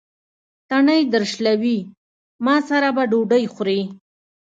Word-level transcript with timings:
تڼۍ 0.69 1.01
درشلوي: 1.13 1.77
ما 2.45 2.55
سره 2.69 2.87
به 2.95 3.03
ډوډۍ 3.11 3.45
خورې. 3.53 3.79